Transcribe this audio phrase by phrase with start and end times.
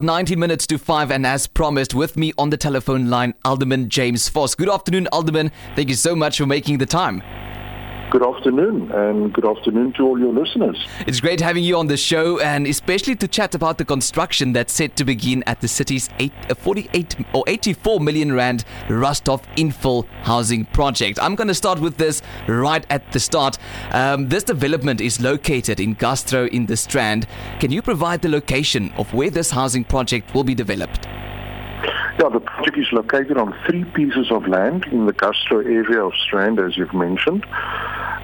[0.00, 4.28] 19 minutes to 5, and as promised, with me on the telephone line, Alderman James
[4.28, 4.56] Vos.
[4.56, 5.52] Good afternoon, Alderman.
[5.76, 7.22] Thank you so much for making the time.
[8.14, 10.86] Good afternoon, and good afternoon to all your listeners.
[11.04, 14.72] It's great having you on the show, and especially to chat about the construction that's
[14.72, 20.06] set to begin at the city's eight, uh, 48 or 84 million rand Rusthof infill
[20.22, 21.18] housing project.
[21.20, 23.58] I'm going to start with this right at the start.
[23.90, 27.26] Um, this development is located in Gustrow in the Strand.
[27.58, 31.08] Can you provide the location of where this housing project will be developed?
[32.20, 36.12] Yeah, the project is located on three pieces of land in the Gustrow area of
[36.24, 37.44] Strand, as you've mentioned,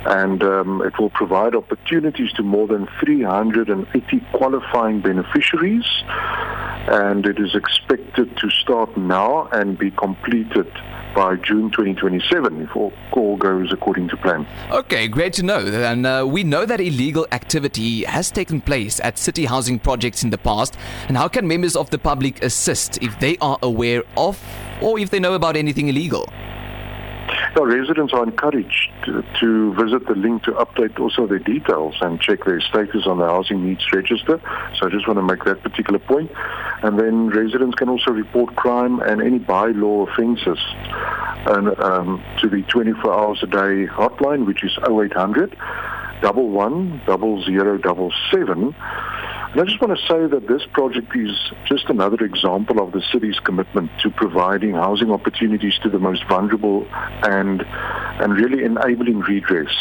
[0.07, 5.85] and um, it will provide opportunities to more than 380 qualifying beneficiaries,
[6.89, 10.71] and it is expected to start now and be completed
[11.15, 12.93] by June 2027 if all,
[13.37, 14.47] goes according to plan.
[14.71, 15.59] Okay, great to know.
[15.59, 20.31] And uh, we know that illegal activity has taken place at city housing projects in
[20.31, 20.77] the past.
[21.09, 24.43] And how can members of the public assist if they are aware of
[24.81, 26.29] or if they know about anything illegal?
[27.57, 32.21] Now, residents are encouraged to, to, visit the link to update also their details and
[32.21, 34.41] check their status on the Housing Needs Register.
[34.79, 36.31] So I just want to make that particular point.
[36.83, 40.59] And then residents can also report crime and any bylaw offences
[41.47, 45.57] and, um, to the 24 hours a day hotline, which is 0800
[46.21, 48.75] double one double zero double seven.
[49.53, 53.03] And I just want to say that this project is just another example of the
[53.13, 56.87] city's commitment to providing housing opportunities to the most vulnerable
[57.25, 57.63] and
[58.21, 59.73] and really enabling redress.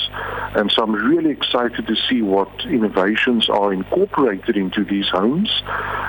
[0.55, 5.51] And so I'm really excited to see what innovations are incorporated into these homes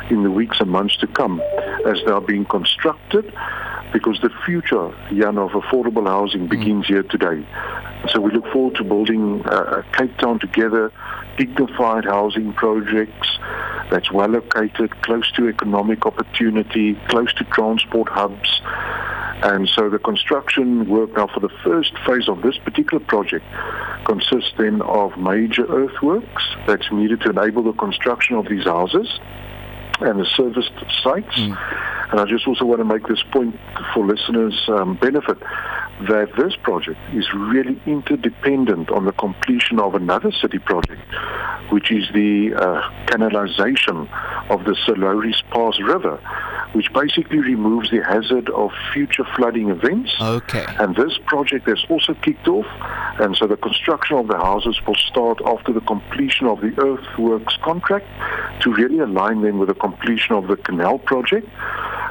[0.08, 1.42] in the weeks and months to come
[1.86, 3.30] as they are being constructed
[3.92, 6.48] because the future, Jan, of affordable housing hmm.
[6.48, 7.46] begins here today.
[8.08, 10.90] So we look forward to building uh, Cape Town together,
[11.36, 13.28] dignified housing projects
[13.90, 18.60] that's well located, close to economic opportunity, close to transport hubs.
[19.42, 23.44] And so the construction work now for the first phase of this particular project
[24.04, 29.08] consists then of major earthworks that's needed to enable the construction of these houses
[30.00, 31.34] and the serviced sites.
[31.36, 32.10] Mm.
[32.10, 33.56] And I just also want to make this point
[33.94, 35.38] for listeners' um, benefit
[36.08, 41.02] that this project is really interdependent on the completion of another city project,
[41.70, 44.08] which is the uh, canalization
[44.50, 46.16] of the Soloris Pass River,
[46.72, 50.12] which basically removes the hazard of future flooding events.
[50.20, 50.64] Okay.
[50.78, 52.66] And this project has also kicked off,
[53.20, 57.56] and so the construction of the houses will start after the completion of the earthworks
[57.62, 58.06] contract
[58.62, 61.46] to really align them with the completion of the canal project.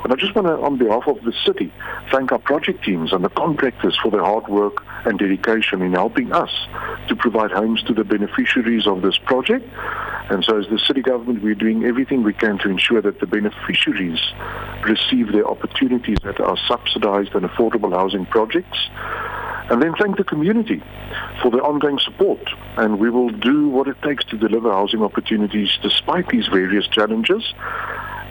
[0.04, 1.74] And I just want to, on behalf of the city,
[2.12, 6.32] thank our project teams and the contractors for their hard work and dedication in helping
[6.32, 6.50] us
[7.08, 9.68] to provide homes to the beneficiaries of this project.
[10.30, 13.26] And so as the city government, we're doing everything we can to ensure that the
[13.26, 14.20] beneficiaries
[14.84, 18.78] receive their opportunities that are subsidized and affordable housing projects.
[19.70, 20.82] And then thank the community
[21.42, 22.42] for their ongoing support.
[22.78, 27.54] And we will do what it takes to deliver housing opportunities despite these various challenges.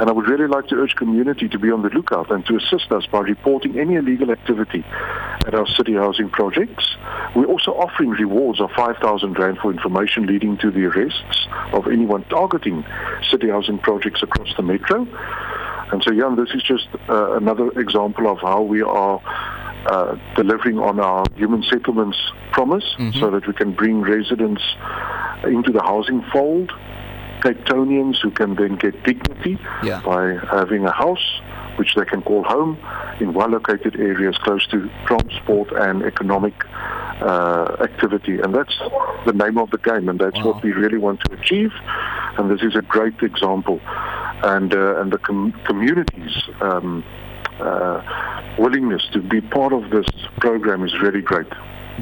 [0.00, 2.56] And I would really like to urge community to be on the lookout and to
[2.56, 4.84] assist us by reporting any illegal activity
[5.46, 6.96] at our city housing projects.
[7.34, 12.24] We're also offering rewards of 5,000 Rand for information leading to the arrests of anyone
[12.24, 12.84] targeting
[13.30, 15.06] city housing projects across the metro.
[15.90, 19.20] And so, Jan, this is just uh, another example of how we are
[19.86, 22.18] uh, delivering on our human settlements
[22.52, 23.18] promise mm-hmm.
[23.18, 24.62] so that we can bring residents
[25.44, 26.72] into the housing fold
[27.42, 30.00] Cape Townians who can then get dignity yeah.
[30.02, 31.40] by having a house
[31.76, 32.76] which they can call home
[33.20, 36.54] in well-located areas close to transport and economic
[37.20, 38.40] uh, activity.
[38.40, 38.76] And that's
[39.26, 40.52] the name of the game, and that's wow.
[40.52, 41.72] what we really want to achieve.
[42.36, 43.80] And this is a great example.
[44.42, 47.04] And, uh, and the com- communities um,
[47.60, 48.02] uh,
[48.58, 50.06] willingness to be part of this
[50.38, 51.48] program is really great.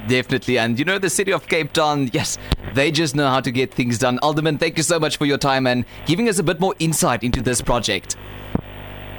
[0.09, 0.59] Definitely.
[0.59, 2.39] And you know, the city of Cape Town, yes,
[2.75, 4.19] they just know how to get things done.
[4.21, 7.23] Alderman, thank you so much for your time and giving us a bit more insight
[7.23, 8.17] into this project.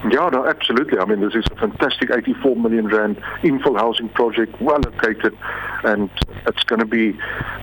[0.04, 1.00] Yeah, no, absolutely.
[1.00, 5.38] I mean, this is a fantastic 84 million rand infill housing project, well located,
[5.84, 6.10] and
[6.46, 7.18] it's going to be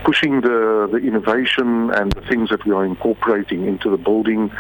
[0.05, 4.51] pushing the, the innovation and the things that we are incorporating into the building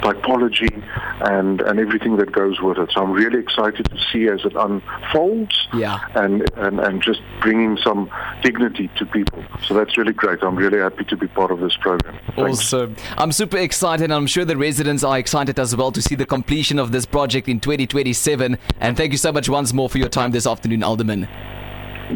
[0.00, 0.82] typology
[1.28, 2.90] and, and everything that goes with it.
[2.92, 6.00] So I'm really excited to see as it unfolds yeah.
[6.14, 8.10] and, and, and just bringing some
[8.42, 9.44] dignity to people.
[9.66, 10.42] So that's really great.
[10.42, 12.18] I'm really happy to be part of this program.
[12.36, 12.72] Thanks.
[12.72, 12.96] Awesome.
[13.16, 14.04] I'm super excited.
[14.04, 17.06] And I'm sure the residents are excited as well to see the completion of this
[17.24, 18.58] project in 2027.
[18.80, 21.26] And thank you so much once more for your time this afternoon, Alderman.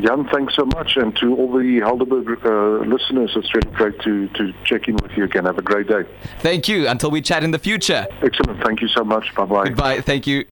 [0.04, 0.96] Jan, thanks so much.
[0.96, 5.12] And to all the Helderberg uh, listeners, it's really great to, to check in with
[5.16, 5.46] you again.
[5.46, 6.02] Have a great day.
[6.40, 6.86] Thank you.
[6.88, 8.06] Until we chat in the future.
[8.22, 8.62] Excellent.
[8.62, 9.34] Thank you so much.
[9.34, 9.64] Bye bye.
[9.64, 10.02] Goodbye.
[10.02, 10.44] Thank you.